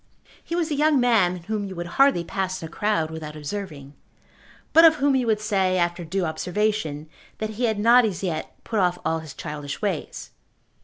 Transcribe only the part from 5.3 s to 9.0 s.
say, after due observation, that he had not as yet put off